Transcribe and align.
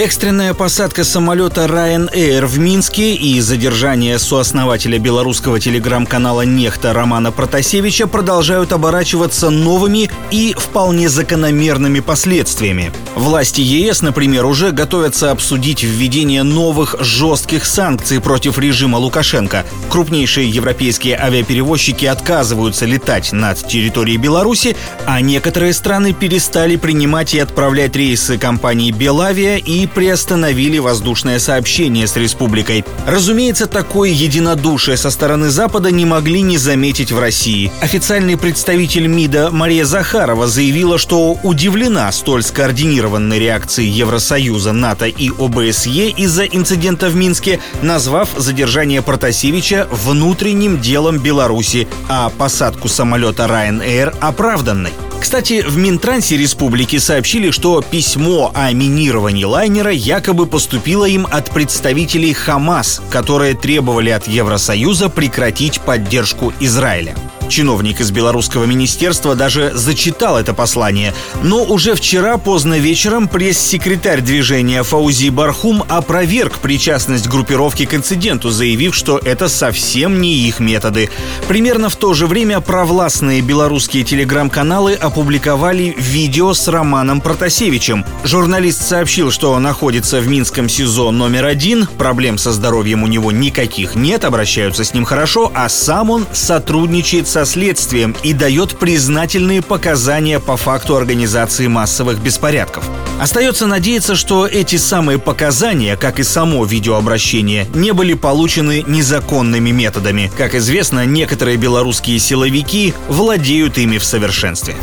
Экстренная 0.00 0.54
посадка 0.54 1.04
самолета 1.04 1.66
Ryanair 1.66 2.46
в 2.46 2.58
Минске 2.58 3.14
и 3.14 3.38
задержание 3.42 4.18
сооснователя 4.18 4.98
белорусского 4.98 5.60
телеграм-канала 5.60 6.40
«Нехта» 6.40 6.94
Романа 6.94 7.32
Протасевича 7.32 8.06
продолжают 8.06 8.72
оборачиваться 8.72 9.50
новыми 9.50 10.10
и 10.30 10.54
вполне 10.56 11.10
закономерными 11.10 12.00
последствиями. 12.00 12.94
Власти 13.14 13.60
ЕС, 13.60 14.00
например, 14.00 14.46
уже 14.46 14.70
готовятся 14.70 15.32
обсудить 15.32 15.82
введение 15.82 16.44
новых 16.44 16.96
жестких 17.00 17.66
санкций 17.66 18.22
против 18.22 18.58
режима 18.58 18.96
Лукашенко. 18.96 19.66
Крупнейшие 19.90 20.48
европейские 20.48 21.20
авиаперевозчики 21.20 22.06
отказываются 22.06 22.86
летать 22.86 23.32
над 23.32 23.58
территорией 23.66 24.16
Беларуси, 24.16 24.78
а 25.04 25.20
некоторые 25.20 25.74
страны 25.74 26.14
перестали 26.14 26.76
принимать 26.76 27.34
и 27.34 27.38
отправлять 27.38 27.94
рейсы 27.96 28.38
компании 28.38 28.92
«Белавия» 28.92 29.58
и 29.58 29.89
приостановили 29.90 30.78
воздушное 30.78 31.38
сообщение 31.38 32.06
с 32.06 32.16
республикой. 32.16 32.84
Разумеется, 33.06 33.66
такое 33.66 34.10
единодушие 34.10 34.96
со 34.96 35.10
стороны 35.10 35.50
Запада 35.50 35.90
не 35.90 36.04
могли 36.04 36.42
не 36.42 36.58
заметить 36.58 37.12
в 37.12 37.18
России. 37.18 37.72
Официальный 37.80 38.36
представитель 38.36 39.06
МИДа 39.06 39.50
Мария 39.50 39.84
Захарова 39.84 40.46
заявила, 40.46 40.98
что 40.98 41.38
удивлена 41.42 42.10
столь 42.12 42.42
скоординированной 42.42 43.38
реакцией 43.38 43.88
Евросоюза, 43.90 44.72
НАТО 44.72 45.06
и 45.06 45.30
ОБСЕ 45.30 46.10
из-за 46.10 46.44
инцидента 46.44 47.08
в 47.08 47.16
Минске, 47.16 47.60
назвав 47.82 48.30
задержание 48.36 49.02
Протасевича 49.02 49.88
внутренним 49.90 50.80
делом 50.80 51.18
Беларуси, 51.18 51.88
а 52.08 52.30
посадку 52.30 52.88
самолета 52.88 53.44
Ryanair 53.44 54.14
оправданной. 54.20 54.92
Кстати, 55.20 55.62
в 55.66 55.76
Минтрансе 55.76 56.36
республики 56.38 56.98
сообщили, 56.98 57.50
что 57.50 57.82
письмо 57.82 58.50
о 58.54 58.72
минировании 58.72 59.44
лайнера 59.44 59.92
якобы 59.92 60.46
поступило 60.46 61.04
им 61.04 61.26
от 61.30 61.50
представителей 61.50 62.32
Хамас, 62.32 63.02
которые 63.10 63.54
требовали 63.54 64.10
от 64.10 64.26
Евросоюза 64.26 65.10
прекратить 65.10 65.80
поддержку 65.82 66.54
Израиля. 66.58 67.14
Чиновник 67.50 68.00
из 68.00 68.12
белорусского 68.12 68.64
министерства 68.64 69.34
даже 69.34 69.72
зачитал 69.74 70.38
это 70.38 70.54
послание. 70.54 71.12
Но 71.42 71.64
уже 71.64 71.94
вчера 71.94 72.38
поздно 72.38 72.78
вечером 72.78 73.26
пресс-секретарь 73.26 74.20
движения 74.20 74.84
Фаузи 74.84 75.30
Бархум 75.30 75.84
опроверг 75.88 76.58
причастность 76.58 77.28
группировки 77.28 77.86
к 77.86 77.94
инциденту, 77.94 78.50
заявив, 78.50 78.94
что 78.94 79.18
это 79.18 79.48
совсем 79.48 80.20
не 80.20 80.32
их 80.34 80.60
методы. 80.60 81.10
Примерно 81.48 81.88
в 81.88 81.96
то 81.96 82.14
же 82.14 82.28
время 82.28 82.60
провластные 82.60 83.40
белорусские 83.40 84.04
телеграм-каналы 84.04 84.94
опубликовали 84.94 85.94
видео 85.98 86.54
с 86.54 86.68
Романом 86.68 87.20
Протасевичем. 87.20 88.04
Журналист 88.22 88.86
сообщил, 88.86 89.32
что 89.32 89.58
находится 89.58 90.20
в 90.20 90.28
Минском 90.28 90.68
СИЗО 90.68 91.10
номер 91.10 91.46
один, 91.46 91.88
проблем 91.98 92.38
со 92.38 92.52
здоровьем 92.52 93.02
у 93.02 93.08
него 93.08 93.32
никаких 93.32 93.96
нет, 93.96 94.24
обращаются 94.24 94.84
с 94.84 94.94
ним 94.94 95.04
хорошо, 95.04 95.50
а 95.52 95.68
сам 95.68 96.10
он 96.10 96.26
сотрудничает 96.32 97.26
со 97.26 97.39
следствием 97.44 98.14
и 98.22 98.32
дает 98.32 98.78
признательные 98.78 99.62
показания 99.62 100.40
по 100.40 100.56
факту 100.56 100.96
организации 100.96 101.66
массовых 101.66 102.20
беспорядков. 102.20 102.84
Остается 103.20 103.66
надеяться, 103.66 104.16
что 104.16 104.46
эти 104.46 104.76
самые 104.76 105.18
показания, 105.18 105.96
как 105.96 106.18
и 106.18 106.22
само 106.22 106.64
видеообращение, 106.64 107.66
не 107.74 107.92
были 107.92 108.14
получены 108.14 108.84
незаконными 108.86 109.70
методами. 109.70 110.30
Как 110.38 110.54
известно, 110.54 111.04
некоторые 111.04 111.56
белорусские 111.56 112.18
силовики 112.18 112.94
владеют 113.08 113.76
ими 113.78 113.98
в 113.98 114.04
совершенстве. 114.04 114.76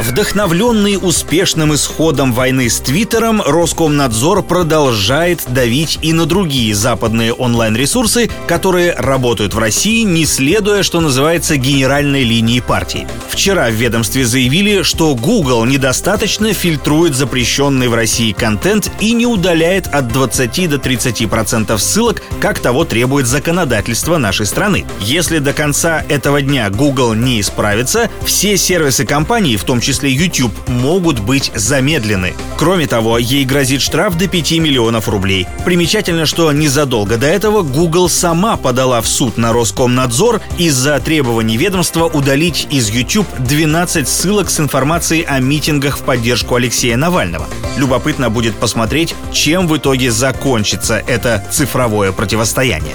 Вдохновленный 0.00 0.96
успешным 0.96 1.74
исходом 1.74 2.32
войны 2.32 2.70
с 2.70 2.78
Твиттером, 2.78 3.42
Роскомнадзор 3.44 4.44
продолжает 4.44 5.42
давить 5.48 5.98
и 6.02 6.12
на 6.12 6.24
другие 6.24 6.72
западные 6.72 7.32
онлайн-ресурсы, 7.32 8.30
которые 8.46 8.92
работают 8.92 9.54
в 9.54 9.58
России, 9.58 10.02
не 10.02 10.24
следуя, 10.24 10.84
что 10.84 11.00
называется, 11.00 11.56
генеральной 11.56 12.22
линии 12.22 12.60
партии. 12.60 13.08
Вчера 13.28 13.70
в 13.70 13.72
ведомстве 13.72 14.24
заявили, 14.24 14.82
что 14.82 15.16
Google 15.16 15.64
недостаточно 15.64 16.52
фильтрует 16.52 17.16
запрещенный 17.16 17.88
в 17.88 17.94
России 17.94 18.30
контент 18.30 18.92
и 19.00 19.12
не 19.12 19.26
удаляет 19.26 19.88
от 19.88 20.12
20 20.12 20.70
до 20.70 20.78
30 20.78 21.28
процентов 21.28 21.82
ссылок, 21.82 22.22
как 22.40 22.60
того 22.60 22.84
требует 22.84 23.26
законодательство 23.26 24.16
нашей 24.16 24.46
страны. 24.46 24.86
Если 25.00 25.38
до 25.38 25.52
конца 25.52 26.04
этого 26.08 26.40
дня 26.40 26.70
Google 26.70 27.14
не 27.14 27.40
исправится, 27.40 28.08
все 28.24 28.56
сервисы 28.56 29.04
компании, 29.04 29.56
в 29.56 29.64
том 29.64 29.80
числе 29.80 29.87
числе 29.88 30.12
YouTube, 30.12 30.52
могут 30.68 31.18
быть 31.18 31.50
замедлены. 31.54 32.34
Кроме 32.58 32.86
того, 32.86 33.16
ей 33.16 33.46
грозит 33.46 33.80
штраф 33.80 34.18
до 34.18 34.28
5 34.28 34.52
миллионов 34.58 35.08
рублей. 35.08 35.46
Примечательно, 35.64 36.26
что 36.26 36.52
незадолго 36.52 37.16
до 37.16 37.26
этого 37.26 37.62
Google 37.62 38.10
сама 38.10 38.58
подала 38.58 39.00
в 39.00 39.08
суд 39.08 39.38
на 39.38 39.54
Роскомнадзор 39.54 40.42
из-за 40.58 41.00
требований 41.00 41.56
ведомства 41.56 42.04
удалить 42.04 42.66
из 42.70 42.90
YouTube 42.90 43.26
12 43.38 44.06
ссылок 44.06 44.50
с 44.50 44.60
информацией 44.60 45.24
о 45.24 45.38
митингах 45.40 45.96
в 45.98 46.02
поддержку 46.02 46.56
Алексея 46.56 46.98
Навального. 46.98 47.46
Любопытно 47.78 48.28
будет 48.28 48.56
посмотреть, 48.56 49.14
чем 49.32 49.66
в 49.68 49.76
итоге 49.78 50.10
закончится 50.10 51.02
это 51.06 51.42
цифровое 51.50 52.12
противостояние. 52.12 52.94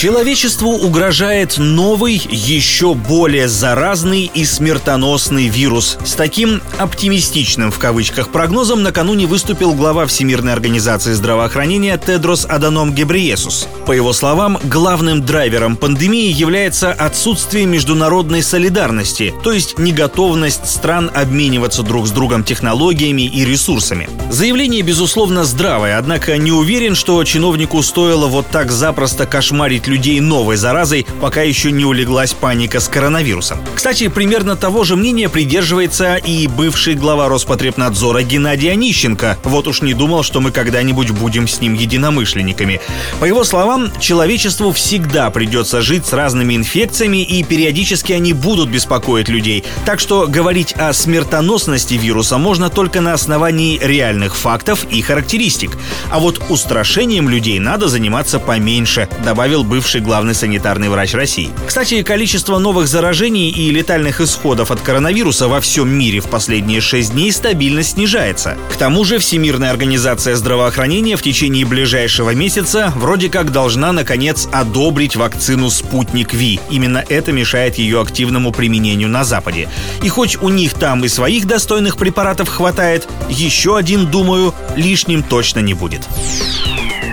Человечеству 0.00 0.70
угрожает 0.70 1.58
новый, 1.58 2.22
еще 2.30 2.94
более 2.94 3.48
заразный 3.48 4.30
и 4.32 4.46
смертоносный 4.46 5.48
вирус. 5.48 5.98
С 6.02 6.14
таким 6.14 6.62
«оптимистичным» 6.78 7.70
в 7.70 7.78
кавычках 7.78 8.30
прогнозом 8.30 8.82
накануне 8.82 9.26
выступил 9.26 9.74
глава 9.74 10.06
Всемирной 10.06 10.54
организации 10.54 11.12
здравоохранения 11.12 11.98
Тедрос 11.98 12.46
Аданом 12.48 12.94
Гебриесус. 12.94 13.68
По 13.84 13.92
его 13.92 14.14
словам, 14.14 14.58
главным 14.64 15.20
драйвером 15.20 15.76
пандемии 15.76 16.32
является 16.32 16.92
отсутствие 16.92 17.66
международной 17.66 18.42
солидарности, 18.42 19.34
то 19.44 19.52
есть 19.52 19.78
неготовность 19.78 20.66
стран 20.66 21.10
обмениваться 21.14 21.82
друг 21.82 22.06
с 22.06 22.10
другом 22.10 22.42
технологиями 22.42 23.26
и 23.26 23.44
ресурсами. 23.44 24.08
Заявление, 24.30 24.80
безусловно, 24.80 25.44
здравое, 25.44 25.98
однако 25.98 26.38
не 26.38 26.52
уверен, 26.52 26.94
что 26.94 27.22
чиновнику 27.22 27.82
стоило 27.82 28.28
вот 28.28 28.46
так 28.46 28.70
запросто 28.70 29.26
кошмарить 29.26 29.89
людей 29.90 30.20
новой 30.20 30.56
заразой, 30.56 31.06
пока 31.20 31.42
еще 31.42 31.72
не 31.72 31.84
улеглась 31.84 32.32
паника 32.32 32.80
с 32.80 32.88
коронавирусом. 32.88 33.58
Кстати, 33.74 34.08
примерно 34.08 34.56
того 34.56 34.84
же 34.84 34.96
мнения 34.96 35.28
придерживается 35.28 36.16
и 36.16 36.46
бывший 36.46 36.94
глава 36.94 37.28
Роспотребнадзора 37.28 38.22
Геннадий 38.22 38.72
Онищенко. 38.72 39.38
Вот 39.44 39.66
уж 39.66 39.82
не 39.82 39.92
думал, 39.92 40.22
что 40.22 40.40
мы 40.40 40.52
когда-нибудь 40.52 41.10
будем 41.10 41.48
с 41.48 41.60
ним 41.60 41.74
единомышленниками. 41.74 42.80
По 43.18 43.24
его 43.24 43.44
словам, 43.44 43.90
человечеству 44.00 44.72
всегда 44.72 45.30
придется 45.30 45.82
жить 45.82 46.06
с 46.06 46.12
разными 46.12 46.54
инфекциями, 46.54 47.22
и 47.22 47.42
периодически 47.42 48.12
они 48.12 48.32
будут 48.32 48.70
беспокоить 48.70 49.28
людей. 49.28 49.64
Так 49.84 49.98
что 50.00 50.26
говорить 50.26 50.72
о 50.74 50.92
смертоносности 50.92 51.94
вируса 51.94 52.38
можно 52.38 52.70
только 52.70 53.00
на 53.00 53.12
основании 53.14 53.78
реальных 53.82 54.36
фактов 54.36 54.86
и 54.90 55.02
характеристик. 55.02 55.72
А 56.10 56.20
вот 56.20 56.40
устрашением 56.48 57.28
людей 57.28 57.58
надо 57.58 57.88
заниматься 57.88 58.38
поменьше, 58.38 59.08
добавил 59.24 59.64
бывший 59.64 59.79
бывший 59.80 60.02
главный 60.02 60.34
санитарный 60.34 60.90
врач 60.90 61.14
России. 61.14 61.48
Кстати, 61.66 62.02
количество 62.02 62.58
новых 62.58 62.86
заражений 62.86 63.48
и 63.48 63.70
летальных 63.70 64.20
исходов 64.20 64.70
от 64.70 64.82
коронавируса 64.82 65.48
во 65.48 65.58
всем 65.62 65.88
мире 65.88 66.20
в 66.20 66.26
последние 66.28 66.82
шесть 66.82 67.12
дней 67.12 67.32
стабильно 67.32 67.82
снижается. 67.82 68.58
К 68.70 68.76
тому 68.76 69.04
же 69.04 69.18
Всемирная 69.18 69.70
организация 69.70 70.36
здравоохранения 70.36 71.16
в 71.16 71.22
течение 71.22 71.64
ближайшего 71.64 72.34
месяца 72.34 72.92
вроде 72.94 73.30
как 73.30 73.52
должна, 73.52 73.92
наконец, 73.92 74.50
одобрить 74.52 75.16
вакцину 75.16 75.70
«Спутник 75.70 76.34
Ви». 76.34 76.60
Именно 76.68 77.02
это 77.08 77.32
мешает 77.32 77.78
ее 77.78 78.02
активному 78.02 78.52
применению 78.52 79.08
на 79.08 79.24
Западе. 79.24 79.70
И 80.02 80.10
хоть 80.10 80.36
у 80.42 80.50
них 80.50 80.74
там 80.74 81.06
и 81.06 81.08
своих 81.08 81.46
достойных 81.46 81.96
препаратов 81.96 82.50
хватает, 82.50 83.08
еще 83.30 83.78
один, 83.78 84.08
думаю, 84.08 84.54
лишним 84.76 85.22
точно 85.22 85.60
не 85.60 85.72
будет. 85.72 86.06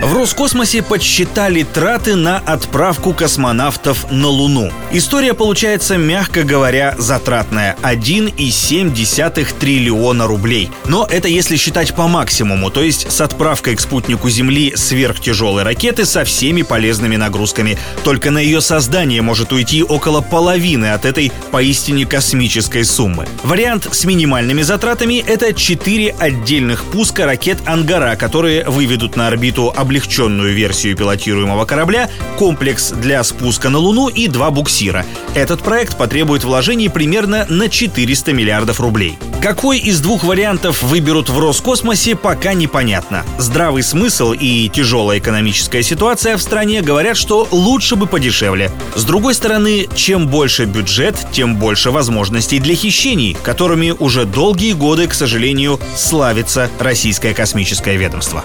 В 0.00 0.14
Роскосмосе 0.14 0.82
подсчитали 0.82 1.64
траты 1.64 2.14
на 2.14 2.38
отправку 2.38 3.12
космонавтов 3.12 4.10
на 4.12 4.28
Луну. 4.28 4.70
История 4.92 5.34
получается, 5.34 5.98
мягко 5.98 6.44
говоря, 6.44 6.94
затратная. 6.98 7.76
1,7 7.82 9.58
триллиона 9.58 10.28
рублей. 10.28 10.70
Но 10.86 11.04
это 11.04 11.26
если 11.26 11.56
считать 11.56 11.94
по 11.96 12.06
максимуму, 12.06 12.70
то 12.70 12.80
есть 12.80 13.10
с 13.10 13.20
отправкой 13.20 13.74
к 13.74 13.80
спутнику 13.80 14.30
Земли 14.30 14.72
сверхтяжелой 14.76 15.64
ракеты 15.64 16.06
со 16.06 16.24
всеми 16.24 16.62
полезными 16.62 17.16
нагрузками. 17.16 17.76
Только 18.04 18.30
на 18.30 18.38
ее 18.38 18.60
создание 18.60 19.20
может 19.20 19.52
уйти 19.52 19.82
около 19.82 20.20
половины 20.20 20.92
от 20.92 21.06
этой 21.06 21.32
поистине 21.50 22.06
космической 22.06 22.84
суммы. 22.84 23.26
Вариант 23.42 23.88
с 23.90 24.04
минимальными 24.04 24.62
затратами— 24.62 25.24
это 25.26 25.52
4 25.52 26.14
отдельных 26.20 26.84
пуска 26.84 27.26
ракет 27.26 27.58
«Ангара», 27.66 28.14
которые 28.14 28.64
выведут 28.64 29.16
на 29.16 29.26
орбиту 29.26 29.74
облегченную 29.88 30.54
версию 30.54 30.96
пилотируемого 30.96 31.64
корабля, 31.64 32.10
комплекс 32.36 32.90
для 32.90 33.24
спуска 33.24 33.70
на 33.70 33.78
Луну 33.78 34.08
и 34.08 34.28
два 34.28 34.50
буксира. 34.50 35.06
Этот 35.34 35.62
проект 35.62 35.96
потребует 35.96 36.44
вложений 36.44 36.90
примерно 36.90 37.46
на 37.48 37.70
400 37.70 38.34
миллиардов 38.34 38.80
рублей. 38.80 39.18
Какой 39.40 39.78
из 39.78 40.00
двух 40.00 40.24
вариантов 40.24 40.82
выберут 40.82 41.30
в 41.30 41.38
Роскосмосе, 41.38 42.16
пока 42.16 42.52
непонятно. 42.52 43.24
Здравый 43.38 43.82
смысл 43.82 44.32
и 44.32 44.68
тяжелая 44.68 45.20
экономическая 45.20 45.82
ситуация 45.82 46.36
в 46.36 46.42
стране 46.42 46.82
говорят, 46.82 47.16
что 47.16 47.48
лучше 47.50 47.96
бы 47.96 48.06
подешевле. 48.06 48.70
С 48.94 49.04
другой 49.04 49.34
стороны, 49.34 49.86
чем 49.94 50.26
больше 50.26 50.64
бюджет, 50.64 51.16
тем 51.32 51.56
больше 51.56 51.92
возможностей 51.92 52.58
для 52.58 52.74
хищений, 52.74 53.36
которыми 53.42 53.94
уже 53.98 54.24
долгие 54.24 54.72
годы, 54.72 55.06
к 55.06 55.14
сожалению, 55.14 55.80
славится 55.96 56.68
российское 56.78 57.32
космическое 57.32 57.96
ведомство. 57.96 58.44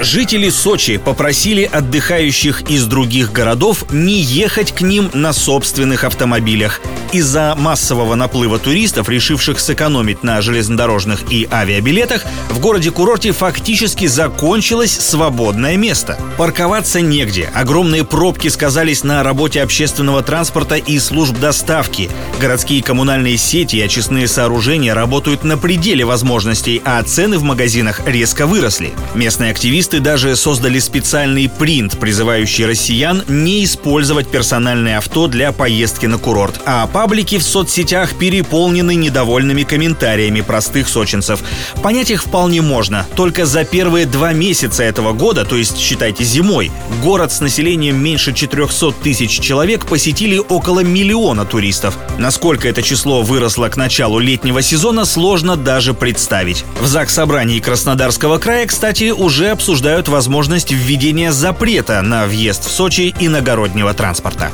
Жители 0.00 0.50
Сочи 0.50 0.96
попросили 0.96 1.62
отдыхающих 1.62 2.62
из 2.68 2.86
других 2.86 3.32
городов 3.32 3.84
не 3.92 4.20
ехать 4.20 4.72
к 4.72 4.80
ним 4.80 5.08
на 5.14 5.32
собственных 5.32 6.02
автомобилях. 6.02 6.80
Из-за 7.12 7.54
массового 7.56 8.16
наплыва 8.16 8.58
туристов, 8.58 9.08
решивших 9.08 9.60
сэкономить 9.60 10.24
на 10.24 10.42
железнодорожных 10.42 11.30
и 11.30 11.48
авиабилетах, 11.50 12.24
в 12.50 12.58
городе-курорте 12.58 13.30
фактически 13.30 14.06
закончилось 14.06 14.98
свободное 14.98 15.76
место. 15.76 16.18
Парковаться 16.38 17.00
негде. 17.00 17.48
Огромные 17.54 18.04
пробки 18.04 18.48
сказались 18.48 19.04
на 19.04 19.22
работе 19.22 19.62
общественного 19.62 20.24
транспорта 20.24 20.74
и 20.74 20.98
служб 20.98 21.38
доставки. 21.38 22.10
Городские 22.40 22.82
коммунальные 22.82 23.36
сети 23.36 23.76
и 23.76 23.82
очистные 23.82 24.26
сооружения 24.26 24.92
работают 24.92 25.44
на 25.44 25.56
пределе 25.56 26.04
возможностей, 26.04 26.82
а 26.84 27.00
цены 27.04 27.38
в 27.38 27.44
магазинах 27.44 28.00
резко 28.06 28.48
выросли. 28.48 28.92
Местные 29.14 29.52
активисты 29.52 29.83
даже 29.92 30.36
создали 30.36 30.78
специальный 30.78 31.48
принт, 31.48 31.98
призывающий 31.98 32.66
россиян 32.66 33.22
не 33.28 33.64
использовать 33.64 34.28
персональное 34.28 34.98
авто 34.98 35.26
для 35.26 35.52
поездки 35.52 36.06
на 36.06 36.18
курорт, 36.18 36.60
а 36.64 36.86
Паблики 36.86 37.38
в 37.38 37.42
соцсетях 37.42 38.14
переполнены 38.14 38.94
недовольными 38.94 39.64
комментариями 39.64 40.42
простых 40.42 40.88
сочинцев. 40.88 41.40
Понять 41.82 42.10
их 42.10 42.22
вполне 42.22 42.62
можно. 42.62 43.06
Только 43.16 43.46
за 43.46 43.64
первые 43.64 44.06
два 44.06 44.32
месяца 44.32 44.84
этого 44.84 45.12
года, 45.12 45.44
то 45.44 45.56
есть 45.56 45.78
считайте 45.78 46.24
зимой, 46.24 46.70
город 47.02 47.32
с 47.32 47.40
населением 47.40 47.96
меньше 47.96 48.32
400 48.32 48.92
тысяч 49.02 49.40
человек 49.40 49.86
посетили 49.86 50.38
около 50.38 50.80
миллиона 50.80 51.44
туристов. 51.44 51.98
Насколько 52.18 52.68
это 52.68 52.82
число 52.82 53.22
выросло 53.22 53.68
к 53.68 53.76
началу 53.76 54.18
летнего 54.18 54.62
сезона, 54.62 55.04
сложно 55.04 55.56
даже 55.56 55.94
представить. 55.94 56.64
В 56.80 56.86
ЗАГС 56.86 57.14
собрании 57.14 57.60
Краснодарского 57.60 58.38
края, 58.38 58.66
кстати, 58.66 59.10
уже 59.10 59.46
обсуждают 59.74 60.06
возможность 60.06 60.70
введения 60.70 61.32
запрета 61.32 62.00
на 62.00 62.26
въезд 62.26 62.64
в 62.64 62.70
Сочи 62.70 63.12
иногороднего 63.18 63.92
транспорта. 63.92 64.52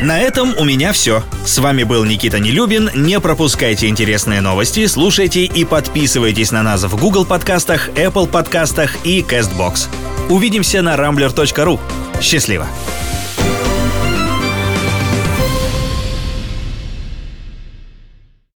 На 0.00 0.20
этом 0.20 0.54
у 0.56 0.62
меня 0.62 0.92
все. 0.92 1.24
С 1.44 1.58
вами 1.58 1.82
был 1.82 2.04
Никита 2.04 2.38
Нелюбин. 2.38 2.90
Не 2.94 3.18
пропускайте 3.18 3.88
интересные 3.88 4.40
новости, 4.40 4.86
слушайте 4.86 5.44
и 5.44 5.64
подписывайтесь 5.64 6.52
на 6.52 6.62
нас 6.62 6.84
в 6.84 6.96
Google 7.00 7.24
подкастах, 7.24 7.88
Apple 7.96 8.28
подкастах 8.28 8.94
и 9.04 9.22
CastBox. 9.22 9.88
Увидимся 10.28 10.82
на 10.82 10.94
rambler.ru. 10.94 11.80
Счастливо! 12.20 12.68